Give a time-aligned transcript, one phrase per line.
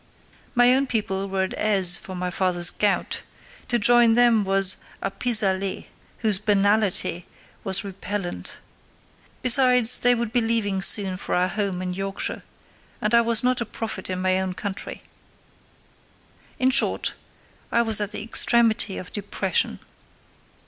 [0.55, 3.21] My own people were at Aix for my father's gout;
[3.67, 5.83] to join them was a pis aller
[6.25, 7.27] whose banality
[7.63, 8.57] was repellent.
[9.43, 12.43] Besides, they would be leaving soon for our home in Yorkshire,
[12.99, 15.03] and I was not a prophet in my own country.
[16.57, 17.13] In short,
[17.71, 19.79] I was at the extremity of depression.